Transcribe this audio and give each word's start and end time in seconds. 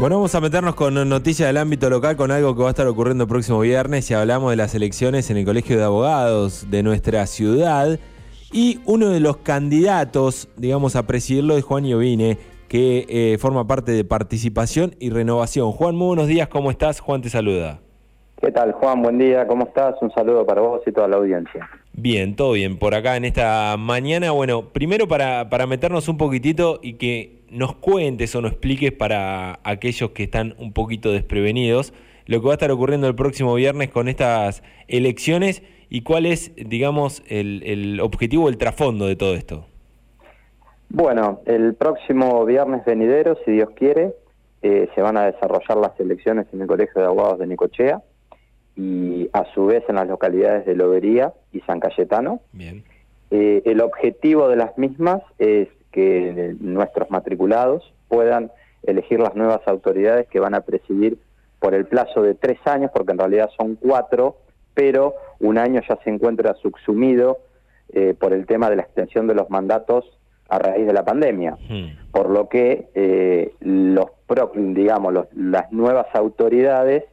Bueno, 0.00 0.16
vamos 0.16 0.34
a 0.34 0.40
meternos 0.40 0.74
con 0.76 0.94
noticias 1.10 1.46
del 1.46 1.58
ámbito 1.58 1.90
local, 1.90 2.16
con 2.16 2.30
algo 2.30 2.56
que 2.56 2.62
va 2.62 2.68
a 2.68 2.70
estar 2.70 2.86
ocurriendo 2.86 3.24
el 3.24 3.28
próximo 3.28 3.60
viernes 3.60 4.10
y 4.10 4.14
hablamos 4.14 4.48
de 4.48 4.56
las 4.56 4.74
elecciones 4.74 5.30
en 5.30 5.36
el 5.36 5.44
Colegio 5.44 5.76
de 5.76 5.84
Abogados 5.84 6.70
de 6.70 6.82
nuestra 6.82 7.26
ciudad. 7.26 7.98
Y 8.50 8.80
uno 8.86 9.10
de 9.10 9.20
los 9.20 9.36
candidatos, 9.36 10.48
digamos, 10.56 10.96
a 10.96 11.06
presidirlo 11.06 11.54
es 11.58 11.64
Juan 11.64 11.84
Iovine, 11.84 12.38
que 12.66 13.04
eh, 13.10 13.36
forma 13.36 13.66
parte 13.66 13.92
de 13.92 14.02
Participación 14.02 14.96
y 15.00 15.10
Renovación. 15.10 15.70
Juan, 15.70 15.96
muy 15.96 16.06
buenos 16.06 16.28
días, 16.28 16.48
¿cómo 16.48 16.70
estás? 16.70 17.00
Juan 17.00 17.20
te 17.20 17.28
saluda. 17.28 17.80
¿Qué 18.40 18.50
tal, 18.50 18.72
Juan? 18.72 19.02
Buen 19.02 19.18
día, 19.18 19.46
¿cómo 19.46 19.66
estás? 19.66 19.96
Un 20.00 20.10
saludo 20.12 20.46
para 20.46 20.62
vos 20.62 20.80
y 20.86 20.92
toda 20.92 21.08
la 21.08 21.16
audiencia. 21.16 21.68
Bien, 21.92 22.34
todo 22.36 22.52
bien. 22.52 22.78
Por 22.78 22.94
acá 22.94 23.18
en 23.18 23.26
esta 23.26 23.76
mañana, 23.78 24.30
bueno, 24.30 24.70
primero 24.72 25.06
para, 25.08 25.50
para 25.50 25.66
meternos 25.66 26.08
un 26.08 26.16
poquitito 26.16 26.80
y 26.82 26.94
que 26.94 27.39
nos 27.50 27.74
cuentes 27.76 28.34
o 28.34 28.40
nos 28.40 28.52
expliques 28.52 28.92
para 28.92 29.60
aquellos 29.64 30.10
que 30.10 30.24
están 30.24 30.54
un 30.58 30.72
poquito 30.72 31.12
desprevenidos 31.12 31.92
lo 32.26 32.40
que 32.40 32.46
va 32.46 32.52
a 32.52 32.54
estar 32.54 32.70
ocurriendo 32.70 33.08
el 33.08 33.16
próximo 33.16 33.54
viernes 33.54 33.90
con 33.90 34.06
estas 34.06 34.62
elecciones 34.86 35.64
y 35.88 36.02
cuál 36.02 36.26
es, 36.26 36.52
digamos, 36.54 37.24
el, 37.26 37.64
el 37.64 38.00
objetivo, 38.00 38.48
el 38.48 38.56
trasfondo 38.56 39.06
de 39.06 39.16
todo 39.16 39.34
esto. 39.34 39.66
Bueno, 40.88 41.40
el 41.46 41.74
próximo 41.74 42.44
viernes 42.44 42.84
venidero, 42.84 43.36
si 43.44 43.50
Dios 43.50 43.70
quiere, 43.74 44.14
eh, 44.62 44.88
se 44.94 45.02
van 45.02 45.16
a 45.16 45.26
desarrollar 45.26 45.78
las 45.78 45.98
elecciones 45.98 46.46
en 46.52 46.60
el 46.60 46.68
Colegio 46.68 47.00
de 47.00 47.08
Abogados 47.08 47.40
de 47.40 47.48
Nicochea 47.48 48.00
y 48.76 49.28
a 49.32 49.44
su 49.52 49.66
vez 49.66 49.82
en 49.88 49.96
las 49.96 50.06
localidades 50.06 50.66
de 50.66 50.76
Lobería 50.76 51.32
y 51.52 51.60
San 51.62 51.80
Cayetano. 51.80 52.40
Bien. 52.52 52.84
Eh, 53.32 53.62
el 53.64 53.80
objetivo 53.80 54.48
de 54.48 54.56
las 54.56 54.78
mismas 54.78 55.20
es 55.38 55.68
que 55.90 56.56
nuestros 56.60 57.10
matriculados 57.10 57.92
puedan 58.08 58.50
elegir 58.82 59.20
las 59.20 59.34
nuevas 59.34 59.60
autoridades 59.66 60.26
que 60.28 60.40
van 60.40 60.54
a 60.54 60.62
presidir 60.62 61.18
por 61.58 61.74
el 61.74 61.86
plazo 61.86 62.22
de 62.22 62.34
tres 62.34 62.58
años, 62.64 62.90
porque 62.94 63.12
en 63.12 63.18
realidad 63.18 63.50
son 63.56 63.76
cuatro, 63.76 64.36
pero 64.74 65.14
un 65.40 65.58
año 65.58 65.80
ya 65.88 65.98
se 66.02 66.10
encuentra 66.10 66.54
subsumido 66.54 67.38
eh, 67.92 68.14
por 68.18 68.32
el 68.32 68.46
tema 68.46 68.70
de 68.70 68.76
la 68.76 68.82
extensión 68.82 69.26
de 69.26 69.34
los 69.34 69.50
mandatos 69.50 70.04
a 70.48 70.58
raíz 70.58 70.86
de 70.86 70.92
la 70.92 71.04
pandemia, 71.04 71.56
hmm. 71.68 72.10
por 72.10 72.30
lo 72.30 72.48
que 72.48 72.88
eh, 72.94 73.52
los 73.60 74.06
digamos 74.54 75.14
las 75.34 75.72
nuevas 75.72 76.06
autoridades 76.14 77.04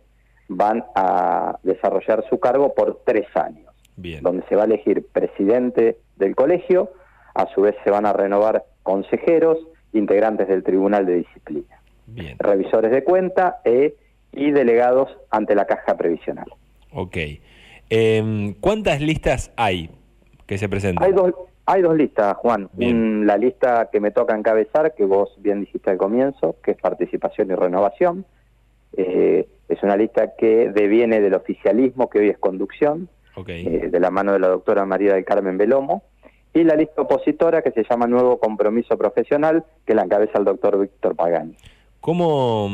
van 0.47 0.85
a 0.95 1.59
desarrollar 1.63 2.23
su 2.29 2.39
cargo 2.39 2.73
por 2.73 3.01
tres 3.05 3.27
años, 3.35 3.73
donde 4.21 4.43
se 4.47 4.55
va 4.55 4.63
a 4.63 4.65
elegir 4.65 5.05
presidente 5.11 5.97
del 6.15 6.35
colegio, 6.35 6.91
a 7.37 7.47
su 7.53 7.61
vez 7.61 7.75
se 7.83 7.91
van 7.91 8.07
a 8.07 8.13
renovar 8.13 8.65
consejeros, 8.81 9.59
integrantes 9.93 10.47
del 10.47 10.63
Tribunal 10.63 11.05
de 11.05 11.17
Disciplina, 11.17 11.79
revisores 12.39 12.91
de 12.91 13.03
cuenta 13.03 13.61
e, 13.63 13.95
y 14.31 14.51
delegados 14.51 15.15
ante 15.29 15.53
la 15.53 15.65
Caja 15.65 15.95
Previsional. 15.95 16.47
Ok. 16.91 17.17
Em, 17.89 18.55
¿Cuántas 18.55 19.01
listas 19.01 19.51
hay 19.55 19.91
que 20.47 20.57
se 20.57 20.67
presentan? 20.67 21.05
Hay 21.05 21.13
dos, 21.13 21.31
hay 21.67 21.83
dos 21.83 21.95
listas, 21.95 22.35
Juan. 22.37 22.69
la 22.75 23.37
lista 23.37 23.89
que 23.91 23.99
me 23.99 24.09
toca 24.09 24.35
encabezar, 24.35 24.95
que 24.95 25.05
vos 25.05 25.29
bien 25.37 25.59
dijiste 25.59 25.91
al 25.91 25.97
comienzo, 25.97 26.55
que 26.63 26.71
es 26.71 26.77
participación 26.77 27.51
y 27.51 27.55
renovación. 27.55 28.25
Eh, 28.95 29.47
es 29.69 29.83
una 29.83 29.95
lista 29.95 30.33
que 30.35 30.71
deviene 30.71 31.21
del 31.21 31.35
oficialismo, 31.35 32.09
que 32.09 32.19
hoy 32.19 32.29
es 32.29 32.37
conducción, 32.39 33.09
eh, 33.45 33.89
de 33.91 33.99
la 33.99 34.09
mano 34.09 34.33
de 34.33 34.39
la 34.39 34.47
doctora 34.47 34.87
María 34.87 35.13
del 35.13 35.23
Carmen 35.23 35.59
Belomo 35.59 36.01
y 36.57 36.63
la 36.63 36.75
lista 36.75 37.01
opositora 37.01 37.61
que 37.61 37.71
se 37.71 37.83
llama 37.83 38.07
Nuevo 38.07 38.39
Compromiso 38.39 38.97
Profesional, 38.97 39.63
que 39.85 39.93
la 39.93 40.03
encabeza 40.03 40.39
el 40.39 40.45
doctor 40.45 40.79
Víctor 40.79 41.15
Pagani. 41.15 41.53
¿Cómo, 42.01 42.69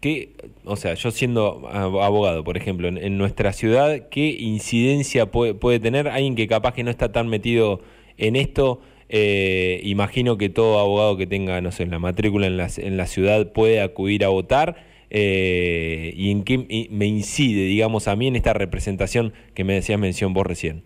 qué, 0.00 0.34
o 0.64 0.76
sea, 0.76 0.94
yo 0.94 1.10
siendo 1.10 1.68
abogado, 1.68 2.44
por 2.44 2.56
ejemplo, 2.56 2.88
en, 2.88 3.18
nuestra 3.18 3.52
ciudad, 3.52 4.08
qué 4.10 4.28
incidencia 4.28 5.30
puede, 5.30 5.54
puede, 5.54 5.80
tener 5.80 6.08
alguien 6.08 6.34
que 6.34 6.46
capaz 6.46 6.74
que 6.74 6.84
no 6.84 6.90
está 6.90 7.10
tan 7.10 7.28
metido 7.28 7.80
en 8.16 8.36
esto? 8.36 8.80
Eh, 9.08 9.80
imagino 9.84 10.36
que 10.36 10.48
todo 10.48 10.78
abogado 10.78 11.16
que 11.16 11.26
tenga, 11.26 11.60
no 11.60 11.72
sé, 11.72 11.86
la 11.86 11.98
matrícula 11.98 12.46
en 12.46 12.56
la, 12.56 12.68
en 12.76 12.96
la 12.96 13.06
ciudad 13.06 13.52
puede 13.52 13.80
acudir 13.80 14.24
a 14.24 14.28
votar. 14.28 14.76
Eh, 15.10 16.12
¿Y 16.16 16.32
en 16.32 16.42
qué 16.42 16.88
me 16.90 17.06
incide, 17.06 17.62
digamos, 17.64 18.08
a 18.08 18.16
mí 18.16 18.26
en 18.26 18.36
esta 18.36 18.52
representación 18.52 19.32
que 19.54 19.64
me 19.64 19.74
decías 19.74 19.98
mención 19.98 20.34
vos 20.34 20.46
recién? 20.46 20.82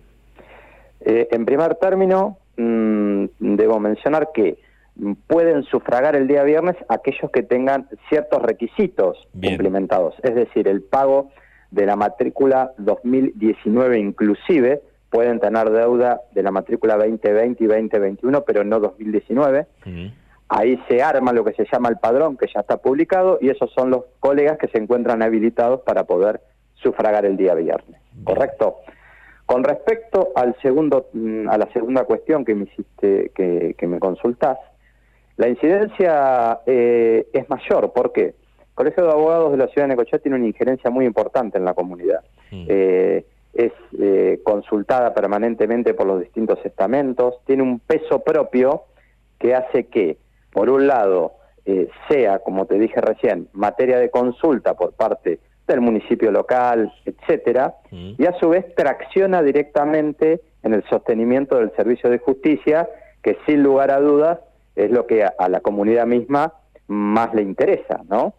Eh, 1.01 1.29
en 1.31 1.45
primer 1.45 1.77
término, 1.77 2.39
mm, 2.57 3.25
debo 3.39 3.81
mencionar 3.81 4.31
que 4.33 4.59
pueden 5.27 5.63
sufragar 5.65 6.17
el 6.17 6.27
día 6.29 6.43
viernes 6.43 6.77
aquellos 6.89 7.31
que 7.31 7.43
tengan 7.43 7.89
ciertos 8.09 8.43
requisitos 8.43 9.29
implementados, 9.41 10.15
es 10.23 10.35
decir, 10.35 10.69
el 10.69 10.83
pago 10.83 11.31
de 11.71 11.87
la 11.87 11.97
matrícula 11.97 12.73
2019 12.79 13.99
inclusive, 13.99 14.83
pueden 15.11 15.41
tener 15.41 15.71
deuda 15.71 16.21
de 16.33 16.43
la 16.43 16.51
matrícula 16.51 16.97
2020 16.97 17.65
y 17.65 17.67
2021, 17.67 18.45
pero 18.45 18.65
no 18.65 18.79
2019. 18.81 19.67
Ahí 20.49 20.81
se 20.89 21.03
arma 21.03 21.33
lo 21.33 21.45
que 21.45 21.53
se 21.55 21.67
llama 21.71 21.89
el 21.89 21.97
padrón, 21.97 22.37
que 22.37 22.47
ya 22.53 22.61
está 22.61 22.79
publicado, 22.79 23.39
y 23.41 23.51
esos 23.51 23.73
son 23.73 23.91
los 23.91 24.05
colegas 24.19 24.59
que 24.59 24.69
se 24.69 24.79
encuentran 24.79 25.23
habilitados 25.23 25.81
para 25.83 26.05
poder 26.05 26.41
sufragar 26.75 27.25
el 27.25 27.37
día 27.37 27.55
viernes. 27.55 28.01
¿Correcto? 28.25 28.77
Con 29.51 29.65
respecto 29.65 30.31
al 30.37 30.55
segundo, 30.63 31.09
mm, 31.13 31.49
a 31.49 31.59
la 31.59 31.67
segunda 31.73 32.05
cuestión 32.05 32.45
que 32.45 32.55
me 32.55 32.67
hiciste, 32.67 33.33
que, 33.35 33.87
me 33.89 33.99
consultás, 33.99 34.59
la 35.39 35.49
incidencia 35.49 36.61
eh, 36.67 37.27
es 37.33 37.51
mayor. 37.51 37.93
¿Por 37.93 38.13
qué? 38.13 38.27
El 38.27 38.75
Colegio 38.77 39.03
de 39.03 39.11
Abogados 39.11 39.51
de 39.51 39.59
la 39.59 39.67
Ciudad 39.67 39.89
de 39.89 39.97
Necochea 39.97 40.21
tiene 40.21 40.37
una 40.37 40.47
injerencia 40.47 40.89
muy 40.89 41.05
importante 41.05 41.59
en 41.59 41.65
la 41.65 41.75
comunidad. 41.75 42.21
Mm. 42.53 42.67
Eh, 42.69 43.25
es 43.53 43.73
eh, 43.99 44.39
consultada 44.45 45.13
permanentemente 45.15 45.95
por 45.95 46.07
los 46.07 46.21
distintos 46.21 46.65
estamentos, 46.65 47.41
tiene 47.45 47.65
un 47.65 47.81
peso 47.81 48.21
propio 48.21 48.85
que 49.41 49.57
hace 49.57 49.89
que, 49.89 50.19
por 50.53 50.71
un 50.71 50.87
lado, 50.87 51.33
sea, 52.09 52.39
como 52.39 52.67
te 52.67 52.79
dije 52.79 53.01
recién, 53.01 53.49
materia 53.53 53.99
de 53.99 54.11
consulta 54.11 54.75
por 54.75 54.93
parte 54.93 55.41
del 55.67 55.81
municipio 55.81 56.31
local, 56.31 56.93
etcétera, 57.31 57.75
mm. 57.91 58.13
y 58.19 58.27
a 58.27 58.39
su 58.39 58.49
vez 58.49 58.75
tracciona 58.75 59.43
directamente 59.43 60.41
en 60.63 60.75
el 60.75 60.85
sostenimiento 60.89 61.57
del 61.57 61.73
servicio 61.77 62.11
de 62.11 62.19
justicia, 62.19 62.89
que 63.23 63.39
sin 63.47 63.63
lugar 63.63 63.91
a 63.91 64.01
dudas 64.01 64.39
es 64.77 64.91
lo 64.91 65.07
que 65.07 65.25
a, 65.25 65.49
la 65.49 65.61
comunidad 65.61 66.07
misma 66.07 66.55
más 66.89 67.35
le 67.35 67.43
interesa, 67.43 68.01
¿no? 68.09 68.35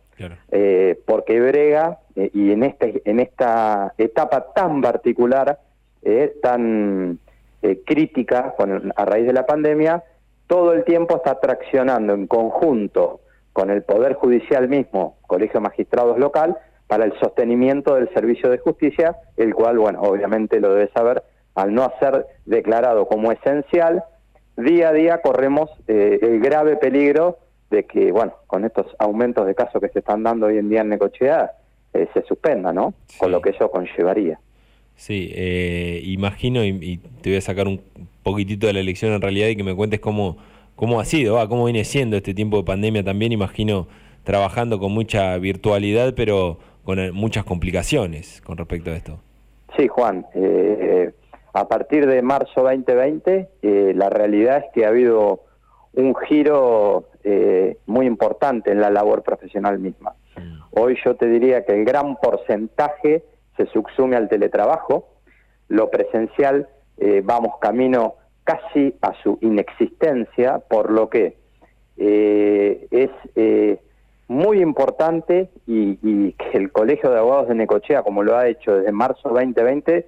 Eh, 0.52 1.02
porque 1.08 1.40
brega, 1.40 1.98
eh, 2.16 2.30
y 2.32 2.52
en, 2.52 2.62
este, 2.62 3.02
en 3.06 3.20
esta 3.20 3.96
etapa 3.98 4.54
tan 4.54 4.80
particular, 4.80 5.60
eh, 6.04 6.36
tan 6.44 7.20
crítica 7.86 8.54
con, 8.58 8.92
a 8.96 9.06
raíz 9.06 9.26
de 9.26 9.34
la 9.34 9.46
pandemia, 9.46 10.04
todo 10.48 10.74
el 10.74 10.84
tiempo 10.84 11.18
está 11.18 11.40
traccionando 11.40 12.14
en 12.14 12.28
conjunto 12.28 13.22
con 13.54 13.70
el 13.70 13.84
Poder 13.84 14.16
Judicial 14.16 14.68
mismo, 14.68 15.18
Colegio 15.28 15.60
de 15.60 15.70
Magistrados 15.70 16.18
local, 16.18 16.58
para 16.92 17.06
el 17.06 17.14
sostenimiento 17.22 17.96
del 17.96 18.10
servicio 18.14 18.50
de 18.50 18.58
justicia, 18.58 19.16
el 19.38 19.56
cual, 19.56 19.78
bueno, 19.78 20.02
obviamente 20.02 20.60
lo 20.60 20.74
debe 20.74 20.92
saber, 20.92 21.24
al 21.56 21.74
no 21.74 21.90
ser 22.02 22.26
declarado 22.46 23.08
como 23.08 23.32
esencial, 23.32 24.04
día 24.58 24.90
a 24.90 24.92
día 24.92 25.22
corremos 25.22 25.70
eh, 25.88 26.20
el 26.22 26.42
grave 26.42 26.76
peligro 26.76 27.38
de 27.70 27.86
que, 27.86 28.12
bueno, 28.12 28.34
con 28.46 28.66
estos 28.66 28.88
aumentos 29.00 29.48
de 29.48 29.56
casos 29.56 29.82
que 29.82 29.88
se 29.88 30.00
están 30.00 30.24
dando 30.24 30.48
hoy 30.48 30.58
en 30.58 30.68
día 30.68 30.82
en 30.82 30.90
Necochea, 30.90 31.52
eh, 31.94 32.10
se 32.14 32.24
suspenda, 32.24 32.74
¿no? 32.74 32.94
Con 33.18 33.32
lo 33.32 33.42
que 33.42 33.52
eso 33.52 33.72
conllevaría. 33.72 34.42
Sí, 34.98 35.32
eh, 35.34 36.02
imagino, 36.04 36.62
y, 36.66 36.98
te 37.22 37.30
voy 37.30 37.38
a 37.38 37.42
sacar 37.42 37.70
un 37.70 37.80
poquitito 38.22 38.68
de 38.68 38.74
la 38.74 38.82
elección 38.82 39.14
en 39.14 39.22
realidad 39.22 39.48
y 39.48 39.56
que 39.56 39.64
me 39.64 39.74
cuentes 39.74 40.02
cómo, 40.02 40.40
cómo 40.76 41.00
ha 41.00 41.06
sido, 41.06 41.38
cómo 41.48 41.64
viene 41.64 41.86
siendo 41.86 42.18
este 42.18 42.34
tiempo 42.34 42.58
de 42.58 42.64
pandemia 42.64 43.02
también, 43.02 43.32
imagino 43.32 43.88
trabajando 44.26 44.78
con 44.78 44.92
mucha 44.92 45.38
virtualidad, 45.38 46.14
pero 46.16 46.60
con 46.92 47.00
eh, 47.00 47.14
muchas 47.14 47.46
complicaciones 47.46 48.42
con 48.42 48.58
respecto 48.58 48.92
a 48.92 48.96
esto. 48.96 49.18
Sí, 49.78 49.88
Juan. 49.88 50.26
Eh, 50.34 51.14
a 51.54 51.66
partir 51.70 52.06
de 52.06 52.22
marzo 52.22 52.64
2020, 52.64 53.48
eh, 53.62 53.94
la 53.96 54.10
realidad 54.10 54.58
es 54.58 54.66
que 54.74 54.84
ha 54.84 54.90
habido 54.90 55.40
un 55.94 56.14
giro 56.28 57.06
muy 57.86 58.08
importante 58.08 58.72
en 58.72 58.82
la 58.82 58.90
labor 58.90 59.24
profesional 59.24 59.80
misma. 59.80 60.16
Mm. 60.36 60.64
Hoy 60.72 60.98
yo 61.06 61.16
te 61.16 61.28
diría 61.28 61.64
que 61.64 61.80
el 61.80 61.86
gran 61.86 62.18
porcentaje 62.18 63.24
se 63.56 63.68
subsume 63.68 64.18
al 64.18 64.28
teletrabajo, 64.28 65.08
lo 65.70 65.90
presencial 65.90 66.68
vamos 67.24 67.54
camino 67.62 68.16
casi 68.44 68.96
a 69.02 69.14
su 69.22 69.38
inexistencia, 69.42 70.60
por 70.60 70.92
lo 70.92 71.10
que 71.10 71.38
es 71.96 73.12
muy 74.32 74.62
importante 74.62 75.50
y, 75.68 76.32
que 76.32 76.58
el 76.58 76.72
Colegio 76.72 77.12
de 77.12 77.20
Abogados 77.20 77.50
de 77.50 77.56
Necochea, 77.56 78.02
como 78.02 78.24
lo 78.24 78.38
ha 78.38 78.48
hecho 78.48 78.78
desde 78.78 78.92
marzo 78.94 79.28
2020, 79.28 80.08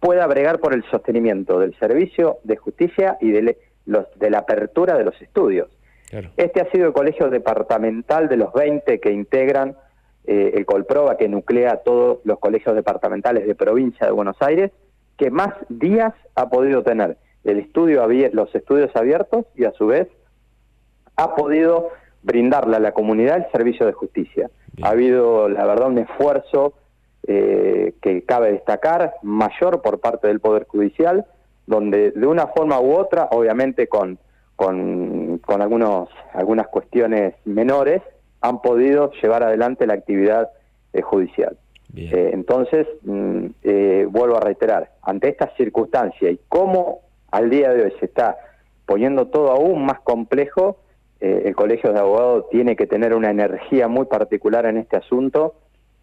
pueda 0.00 0.26
bregar 0.26 0.58
por 0.58 0.72
el 0.72 0.82
sostenimiento 0.90 1.58
del 1.58 1.78
servicio 1.78 2.38
de 2.44 2.56
justicia 2.56 3.18
y 3.20 3.30
de, 3.30 3.58
los, 3.84 4.06
de 4.18 4.30
la 4.30 4.38
apertura 4.38 4.96
de 4.96 5.04
los 5.04 5.20
estudios. 5.20 5.68
Este 6.38 6.62
ha 6.62 6.70
sido 6.70 6.86
el 6.86 6.94
colegio 6.94 7.28
departamental 7.28 8.30
de 8.30 8.38
los 8.38 8.54
20 8.54 9.00
que 9.00 9.12
integran 9.12 9.76
eh, 10.24 10.52
el 10.54 10.64
Colproba, 10.64 11.18
que 11.18 11.28
nuclea 11.28 11.72
a 11.72 11.76
todos 11.76 12.20
los 12.24 12.38
colegios 12.38 12.74
departamentales 12.74 13.46
de 13.46 13.54
provincia 13.54 14.06
de 14.06 14.12
Buenos 14.12 14.36
Aires, 14.40 14.72
que 15.18 15.30
más 15.30 15.52
días 15.68 16.14
ha 16.36 16.48
podido 16.48 16.82
tener 16.82 17.18
el 17.44 17.58
estudio 17.58 18.08
los 18.32 18.54
estudios 18.54 18.96
abiertos 18.96 19.44
y 19.54 19.64
a 19.64 19.72
su 19.72 19.88
vez 19.88 20.08
ha 21.16 21.34
podido 21.34 21.90
brindarle 22.28 22.76
a 22.76 22.80
la 22.80 22.92
comunidad 22.92 23.38
el 23.38 23.50
servicio 23.50 23.86
de 23.86 23.92
justicia. 23.92 24.50
Ha 24.82 24.90
habido, 24.90 25.48
la 25.48 25.64
verdad, 25.64 25.88
un 25.88 25.98
esfuerzo 25.98 26.74
eh, 27.26 27.94
que 28.02 28.22
cabe 28.22 28.52
destacar, 28.52 29.14
mayor 29.22 29.80
por 29.80 29.98
parte 29.98 30.28
del 30.28 30.38
Poder 30.38 30.66
Judicial, 30.68 31.24
donde 31.66 32.10
de 32.10 32.26
una 32.26 32.46
forma 32.48 32.78
u 32.80 32.92
otra, 32.92 33.28
obviamente 33.32 33.88
con, 33.88 34.18
con, 34.54 35.40
algunos, 35.48 36.10
algunas 36.34 36.68
cuestiones 36.68 37.34
menores, 37.46 38.02
han 38.42 38.60
podido 38.60 39.10
llevar 39.22 39.42
adelante 39.42 39.86
la 39.86 39.94
actividad 39.94 40.50
eh, 40.92 41.00
judicial. 41.00 41.56
Eh, 41.96 42.30
entonces, 42.34 42.86
mm, 43.02 43.46
vuelvo 44.10 44.36
a 44.36 44.40
reiterar, 44.40 44.90
ante 45.02 45.30
esta 45.30 45.50
circunstancia 45.56 46.30
y 46.30 46.38
cómo 46.48 47.00
al 47.30 47.48
día 47.48 47.72
de 47.72 47.84
hoy 47.84 47.92
se 47.98 48.04
está 48.04 48.36
poniendo 48.84 49.28
todo 49.28 49.50
aún 49.50 49.86
más 49.86 50.00
complejo, 50.00 50.76
el 51.20 51.54
Colegio 51.56 51.92
de 51.92 51.98
Abogados 51.98 52.46
tiene 52.50 52.76
que 52.76 52.86
tener 52.86 53.12
una 53.14 53.30
energía 53.30 53.88
muy 53.88 54.06
particular 54.06 54.66
en 54.66 54.76
este 54.76 54.96
asunto 54.96 55.54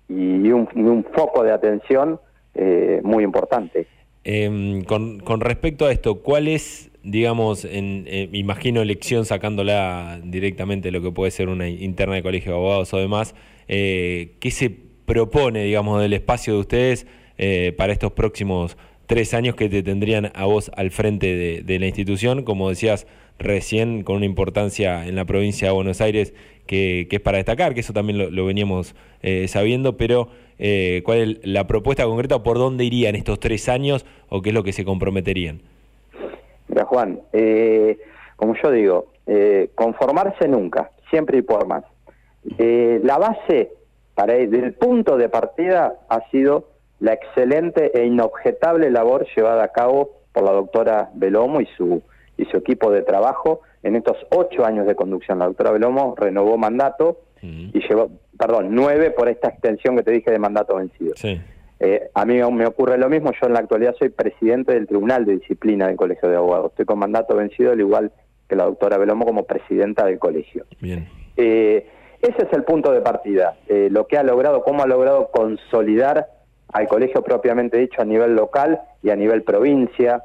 y 0.07 0.51
un, 0.51 1.05
foco 1.13 1.43
de 1.43 1.51
atención 1.51 2.19
eh, 2.53 3.01
muy 3.03 3.23
importante. 3.23 3.87
Em, 4.23 4.83
con, 4.83 5.19
respecto 5.39 5.85
a 5.85 5.91
esto, 5.91 6.21
¿cuál 6.21 6.47
es, 6.47 6.91
digamos, 7.03 7.65
en, 7.65 8.05
eh, 8.07 8.29
imagino 8.31 8.81
elección 8.81 9.25
sacándola 9.25 10.19
directamente 10.23 10.91
lo 10.91 11.01
que 11.01 11.11
puede 11.11 11.31
ser 11.31 11.49
una 11.49 11.67
interna 11.69 12.15
de 12.15 12.23
colegio 12.23 12.51
de 12.51 12.57
abogados 12.57 12.93
o 12.93 12.97
demás, 12.97 13.35
eh, 13.67 14.35
qué 14.39 14.51
se 14.51 14.71
propone, 15.05 15.63
digamos, 15.63 16.01
del 16.01 16.13
espacio 16.13 16.53
de 16.53 16.59
ustedes 16.59 17.07
para 17.77 17.91
estos 17.91 18.13
próximos 18.13 18.77
tres 19.07 19.33
años 19.33 19.55
que 19.55 19.69
te 19.69 19.83
tendrían 19.83 20.31
a 20.33 20.45
vos 20.45 20.71
al 20.75 20.91
frente 20.91 21.63
de, 21.63 21.79
la 21.79 21.85
institución, 21.85 22.43
como 22.43 22.69
decías 22.69 23.07
recién, 23.37 24.03
con 24.03 24.17
una 24.17 24.25
importancia 24.25 25.05
en 25.05 25.15
la 25.15 25.25
provincia 25.25 25.67
de 25.67 25.73
Buenos 25.73 26.01
Aires 26.01 26.33
que, 26.65 27.07
es 27.09 27.19
para 27.21 27.37
destacar, 27.37 27.73
que 27.73 27.81
eso 27.81 27.93
también 27.93 28.35
lo, 28.35 28.45
veníamos 28.45 28.95
eh, 29.21 29.47
sabiendo, 29.47 29.97
pero 29.97 30.29
eh, 30.57 31.01
¿cuál 31.05 31.19
es 31.19 31.47
la 31.47 31.67
propuesta 31.67 32.05
concreta 32.05 32.41
por 32.41 32.57
dónde 32.57 32.85
irían 32.85 33.15
estos 33.15 33.39
tres 33.39 33.69
años 33.69 34.05
o 34.29 34.41
qué 34.41 34.49
es 34.49 34.55
lo 34.55 34.63
que 34.63 34.73
se 34.73 34.85
comprometerían? 34.85 35.61
Mira, 36.67 36.85
Juan, 36.85 37.19
eh, 37.33 37.99
como 38.35 38.55
yo 38.61 38.71
digo, 38.71 39.07
conformarse 39.75 40.47
nunca, 40.47 40.91
siempre 41.09 41.39
y 41.39 41.41
por 41.41 41.67
más. 41.67 41.83
la 42.57 43.17
base 43.17 43.71
para 44.13 44.35
el 44.35 44.73
punto 44.73 45.17
de 45.17 45.29
partida 45.29 45.95
ha 46.09 46.29
sido 46.29 46.74
la 46.99 47.13
excelente 47.13 47.91
e 47.99 48.05
inobjetable 48.05 48.89
labor 48.89 49.25
llevada 49.35 49.63
a 49.63 49.67
cabo 49.69 50.11
por 50.31 50.43
la 50.43 50.51
doctora 50.51 51.09
Belomo 51.13 51.61
y 51.61 51.67
su, 51.77 52.01
y 52.37 52.45
su 52.45 52.57
equipo 52.57 52.91
de 52.91 53.01
trabajo 53.01 53.61
en 53.83 53.95
estos 53.95 54.17
ocho 54.31 54.65
años 54.65 54.87
de 54.87 54.95
conducción. 54.95 55.39
La 55.39 55.45
doctora 55.45 55.71
Belomo 55.71 56.15
renovó 56.17 56.57
mandato 56.57 57.19
y 57.41 57.79
llevó, 57.87 58.09
perdón, 58.39 58.69
nueve 58.71 59.11
por 59.11 59.29
esta 59.29 59.49
extensión 59.49 59.95
que 59.95 60.01
te 60.01 60.11
dije 60.11 60.31
de 60.31 60.39
mandato 60.39 60.77
vencido. 60.77 61.13
Eh, 61.79 62.09
a 62.13 62.25
mí 62.25 62.41
me 62.51 62.65
ocurre 62.65 62.97
lo 62.97 63.07
mismo, 63.09 63.31
yo 63.39 63.45
en 63.47 63.53
la 63.53 63.59
actualidad 63.59 63.93
soy 63.99 64.09
presidente 64.09 64.73
del 64.73 64.87
Tribunal 64.87 65.25
de 65.25 65.33
Disciplina 65.37 65.87
del 65.87 65.95
Colegio 65.95 66.29
de 66.29 66.37
Abogados. 66.37 66.71
Estoy 66.71 66.85
con 66.85 66.97
mandato 66.97 67.35
vencido, 67.35 67.71
al 67.71 67.79
igual 67.79 68.11
que 68.49 68.55
la 68.55 68.63
doctora 68.63 68.97
Belomo 68.97 69.25
como 69.25 69.43
presidenta 69.43 70.05
del 70.05 70.17
colegio. 70.17 70.65
Bien. 70.79 71.07
Eh, 71.37 71.87
ese 72.21 72.47
es 72.47 72.53
el 72.53 72.63
punto 72.63 72.91
de 72.91 73.01
partida, 73.01 73.57
eh, 73.67 73.89
lo 73.91 74.07
que 74.07 74.17
ha 74.17 74.23
logrado, 74.23 74.63
cómo 74.63 74.81
ha 74.81 74.87
logrado 74.87 75.29
consolidar 75.31 76.29
al 76.73 76.87
colegio 76.87 77.21
propiamente 77.21 77.77
dicho 77.77 78.01
a 78.01 78.05
nivel 78.05 78.35
local 78.35 78.81
y 79.01 79.09
a 79.09 79.15
nivel 79.15 79.43
provincia, 79.43 80.23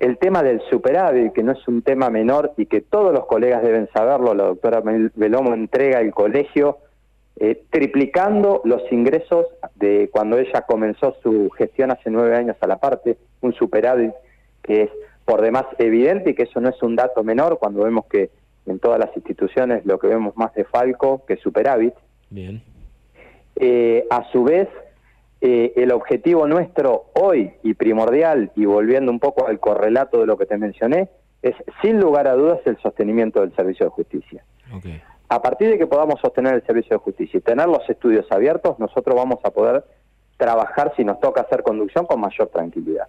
el 0.00 0.18
tema 0.18 0.42
del 0.42 0.60
superávit, 0.68 1.32
que 1.32 1.42
no 1.42 1.52
es 1.52 1.68
un 1.68 1.82
tema 1.82 2.10
menor 2.10 2.52
y 2.56 2.66
que 2.66 2.80
todos 2.80 3.12
los 3.12 3.26
colegas 3.26 3.62
deben 3.62 3.88
saberlo, 3.92 4.34
la 4.34 4.44
doctora 4.44 4.82
Belomo 5.14 5.54
entrega 5.54 6.00
el 6.00 6.12
colegio 6.12 6.78
eh, 7.38 7.62
triplicando 7.70 8.62
los 8.64 8.80
ingresos 8.90 9.46
de 9.74 10.08
cuando 10.10 10.38
ella 10.38 10.62
comenzó 10.62 11.16
su 11.22 11.50
gestión 11.50 11.90
hace 11.90 12.10
nueve 12.10 12.36
años 12.36 12.56
a 12.60 12.66
la 12.66 12.78
parte, 12.78 13.16
un 13.40 13.52
superávit 13.52 14.12
que 14.62 14.84
es 14.84 14.90
por 15.24 15.42
demás 15.42 15.64
evidente 15.78 16.30
y 16.30 16.34
que 16.34 16.44
eso 16.44 16.60
no 16.60 16.70
es 16.70 16.82
un 16.82 16.96
dato 16.96 17.22
menor 17.22 17.58
cuando 17.58 17.84
vemos 17.84 18.06
que 18.06 18.30
en 18.64 18.78
todas 18.78 18.98
las 18.98 19.14
instituciones 19.16 19.84
lo 19.84 19.98
que 19.98 20.06
vemos 20.06 20.36
más 20.36 20.54
de 20.54 20.64
Falco 20.64 21.24
que 21.26 21.36
superávit. 21.36 21.94
Bien. 22.30 22.62
Eh, 23.56 24.06
a 24.10 24.24
su 24.32 24.44
vez, 24.44 24.68
eh, 25.40 25.72
el 25.76 25.92
objetivo 25.92 26.46
nuestro 26.46 27.06
hoy 27.14 27.52
y 27.62 27.74
primordial, 27.74 28.52
y 28.56 28.64
volviendo 28.64 29.10
un 29.10 29.20
poco 29.20 29.46
al 29.46 29.60
correlato 29.60 30.20
de 30.20 30.26
lo 30.26 30.36
que 30.36 30.46
te 30.46 30.56
mencioné, 30.56 31.08
es 31.42 31.54
sin 31.82 32.00
lugar 32.00 32.26
a 32.26 32.34
dudas 32.34 32.60
el 32.64 32.78
sostenimiento 32.78 33.40
del 33.40 33.54
servicio 33.54 33.86
de 33.86 33.90
justicia. 33.90 34.44
A 35.28 35.42
partir 35.42 35.70
de 35.70 35.78
que 35.78 35.86
podamos 35.86 36.20
sostener 36.20 36.54
el 36.54 36.64
servicio 36.64 36.96
de 36.96 37.02
justicia 37.02 37.38
y 37.38 37.40
tener 37.40 37.66
los 37.66 37.88
estudios 37.88 38.30
abiertos, 38.30 38.78
nosotros 38.78 39.14
vamos 39.14 39.38
a 39.44 39.50
poder 39.50 39.84
trabajar, 40.36 40.92
si 40.96 41.04
nos 41.04 41.20
toca 41.20 41.42
hacer 41.42 41.62
conducción, 41.62 42.06
con 42.06 42.20
mayor 42.20 42.48
tranquilidad. 42.48 43.08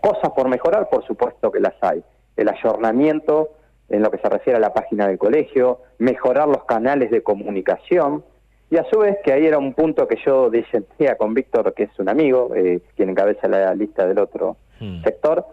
Cosas 0.00 0.30
por 0.30 0.48
mejorar, 0.48 0.88
por 0.88 1.06
supuesto 1.06 1.50
que 1.52 1.60
las 1.60 1.74
hay. 1.80 2.02
El 2.36 2.48
ayornamiento 2.48 3.50
en 3.88 4.02
lo 4.02 4.10
que 4.10 4.18
se 4.18 4.28
refiere 4.28 4.56
a 4.56 4.60
la 4.60 4.72
página 4.72 5.06
del 5.06 5.18
colegio, 5.18 5.80
mejorar 5.98 6.48
los 6.48 6.64
canales 6.64 7.10
de 7.10 7.22
comunicación, 7.22 8.24
y 8.72 8.78
a 8.78 8.86
su 8.90 9.00
vez, 9.00 9.18
que 9.22 9.34
ahí 9.34 9.44
era 9.44 9.58
un 9.58 9.74
punto 9.74 10.08
que 10.08 10.16
yo 10.24 10.48
disentía 10.48 11.16
con 11.16 11.34
Víctor, 11.34 11.74
que 11.74 11.82
es 11.82 11.98
un 11.98 12.08
amigo, 12.08 12.54
eh, 12.56 12.80
quien 12.96 13.10
encabeza 13.10 13.46
la 13.46 13.74
lista 13.74 14.06
del 14.06 14.18
otro 14.18 14.56
hmm. 14.80 15.02
sector, 15.02 15.44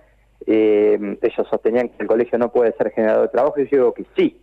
eh, 0.48 1.18
ellos 1.22 1.48
sostenían 1.50 1.90
que 1.90 1.96
el 2.00 2.08
colegio 2.08 2.38
no 2.38 2.50
puede 2.50 2.72
ser 2.78 2.92
generador 2.92 3.24
de 3.24 3.28
trabajo, 3.34 3.60
y 3.60 3.64
yo 3.64 3.78
digo 3.78 3.94
que 3.94 4.06
sí, 4.16 4.40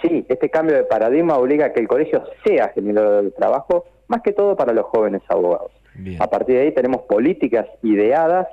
sí, 0.00 0.24
este 0.28 0.50
cambio 0.50 0.76
de 0.76 0.84
paradigma 0.84 1.36
obliga 1.36 1.66
a 1.66 1.72
que 1.72 1.80
el 1.80 1.88
colegio 1.88 2.22
sea 2.44 2.68
generador 2.68 3.24
de 3.24 3.32
trabajo, 3.32 3.86
más 4.06 4.22
que 4.22 4.32
todo 4.32 4.54
para 4.54 4.72
los 4.72 4.84
jóvenes 4.84 5.22
abogados. 5.28 5.72
A 6.20 6.30
partir 6.30 6.54
de 6.54 6.62
ahí 6.62 6.72
tenemos 6.72 7.02
políticas 7.02 7.66
ideadas 7.82 8.46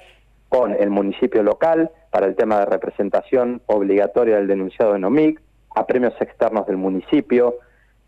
con 0.49 0.73
el 0.73 0.89
municipio 0.89 1.43
local 1.43 1.91
para 2.09 2.25
el 2.25 2.35
tema 2.35 2.61
de 2.61 2.65
representación 2.65 3.61
obligatoria 3.67 4.37
del 4.37 4.47
denunciado 4.47 4.95
en 4.95 5.03
OMIC, 5.03 5.39
a 5.75 5.85
premios 5.85 6.19
externos 6.19 6.65
del 6.65 6.77
municipio, 6.77 7.59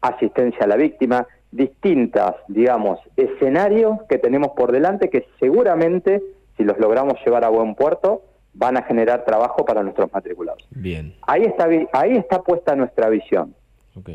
asistencia 0.01 0.63
a 0.63 0.67
la 0.67 0.75
víctima, 0.75 1.27
distintas, 1.51 2.35
digamos, 2.47 2.99
escenarios 3.17 3.99
que 4.09 4.17
tenemos 4.17 4.49
por 4.55 4.71
delante 4.71 5.09
que 5.09 5.27
seguramente, 5.39 6.21
si 6.57 6.63
los 6.63 6.77
logramos 6.79 7.15
llevar 7.25 7.43
a 7.43 7.49
buen 7.49 7.75
puerto, 7.75 8.23
van 8.53 8.77
a 8.77 8.83
generar 8.83 9.25
trabajo 9.25 9.65
para 9.65 9.83
nuestros 9.83 10.11
matriculados. 10.11 10.65
Bien. 10.71 11.13
Ahí 11.21 11.43
está, 11.43 11.67
ahí 11.93 12.17
está 12.17 12.41
puesta 12.41 12.75
nuestra 12.75 13.09
visión. 13.09 13.55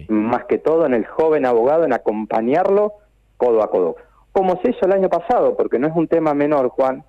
Más 0.09 0.45
que 0.47 0.59
todo 0.59 0.87
en 0.87 0.95
el 0.95 1.07
joven 1.07 1.45
abogado, 1.45 1.85
en 1.85 1.93
acompañarlo 1.93 2.95
codo 3.37 3.62
a 3.62 3.71
codo. 3.71 3.97
Como 4.33 4.61
se 4.62 4.71
hizo 4.71 4.87
el 4.87 4.93
año 4.93 5.11
pasado, 5.11 5.57
porque 5.57 5.78
no 5.78 5.87
es 5.87 5.95
un 5.95 6.09
tema 6.09 6.33
menor, 6.33 6.71
Juan, 6.71 7.05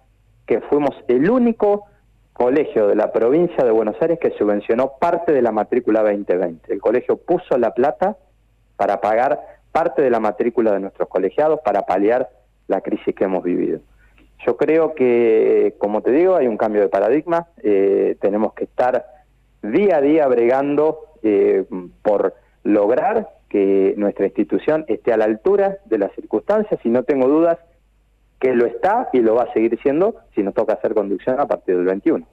que 0.46 0.60
fuimos 0.62 0.92
el 1.08 1.30
único 1.30 1.86
colegio 2.34 2.88
de 2.88 2.96
la 2.96 3.12
provincia 3.12 3.64
de 3.64 3.72
Buenos 3.72 3.96
Aires 4.02 4.20
que 4.20 4.32
subvencionó 4.32 4.94
parte 5.00 5.32
de 5.32 5.42
la 5.42 5.52
matrícula 5.52 6.04
2020. 6.04 6.72
El 6.72 6.82
colegio 6.82 7.18
puso 7.18 7.58
la 7.58 7.72
plata 7.74 8.18
para 8.76 9.02
pagar 9.02 9.57
parte 9.78 10.02
de 10.02 10.10
la 10.10 10.20
matrícula 10.20 10.72
de 10.72 10.80
nuestros 10.80 11.08
colegiados 11.08 11.60
para 11.64 11.84
paliar 11.84 12.30
la 12.68 12.82
crisis 12.82 13.14
que 13.14 13.26
hemos 13.26 13.44
vivido. 13.44 13.80
Yo 14.44 14.58
creo 14.58 14.96
que, 14.96 15.76
como 15.78 16.02
te 16.02 16.10
digo, 16.10 16.36
hay 16.36 16.48
un 16.48 16.58
cambio 16.58 16.82
de 16.82 16.90
paradigma, 16.90 17.46
eh, 17.62 18.18
tenemos 18.20 18.54
que 18.54 18.64
estar 18.64 19.06
día 19.62 19.98
a 19.98 20.02
día 20.02 20.26
bregando 20.26 20.98
eh, 21.22 21.66
por 22.02 22.34
lograr 22.64 23.30
que 23.50 23.94
nuestra 23.98 24.26
institución 24.26 24.84
esté 24.88 25.14
a 25.14 25.18
la 25.18 25.26
altura 25.26 25.78
de 25.86 26.00
las 26.00 26.12
circunstancias 26.14 26.80
y 26.84 26.90
no 26.90 27.04
tengo 27.04 27.28
dudas 27.28 27.60
que 28.40 28.56
lo 28.56 28.66
está 28.66 29.10
y 29.14 29.20
lo 29.20 29.36
va 29.36 29.44
a 29.44 29.54
seguir 29.54 29.80
siendo 29.84 30.16
si 30.34 30.42
nos 30.42 30.56
toca 30.56 30.74
hacer 30.74 30.96
conducción 30.96 31.40
a 31.40 31.46
partir 31.46 31.78
del 31.78 31.86
21. 31.86 32.26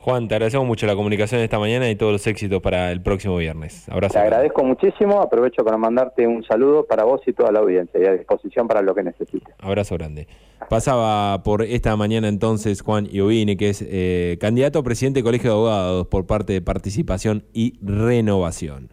Juan, 0.00 0.28
te 0.28 0.34
agradecemos 0.34 0.66
mucho 0.66 0.86
la 0.86 0.94
comunicación 0.94 1.40
de 1.40 1.44
esta 1.44 1.58
mañana 1.58 1.90
y 1.90 1.96
todos 1.96 2.12
los 2.12 2.26
éxitos 2.26 2.62
para 2.62 2.92
el 2.92 3.02
próximo 3.02 3.36
viernes. 3.36 3.88
Abrazo. 3.88 4.14
Te 4.14 4.20
agradezco 4.20 4.62
muchísimo. 4.62 5.20
Aprovecho 5.20 5.64
para 5.64 5.76
mandarte 5.76 6.26
un 6.26 6.44
saludo 6.44 6.86
para 6.86 7.04
vos 7.04 7.20
y 7.26 7.32
toda 7.32 7.50
la 7.50 7.58
audiencia 7.58 8.00
y 8.00 8.06
a 8.06 8.12
disposición 8.12 8.68
para 8.68 8.80
lo 8.80 8.94
que 8.94 9.02
necesites. 9.02 9.54
Abrazo 9.58 9.96
grande. 9.96 10.28
Pasaba 10.70 11.42
por 11.42 11.62
esta 11.62 11.96
mañana 11.96 12.28
entonces 12.28 12.80
Juan 12.82 13.06
Iovine, 13.06 13.56
que 13.56 13.70
es 13.70 13.84
eh, 13.86 14.38
candidato 14.40 14.78
a 14.78 14.82
presidente 14.82 15.18
del 15.18 15.24
Colegio 15.24 15.50
de 15.50 15.56
Abogados 15.56 16.06
por 16.06 16.26
parte 16.26 16.52
de 16.52 16.60
Participación 16.62 17.44
y 17.52 17.78
Renovación. 17.82 18.90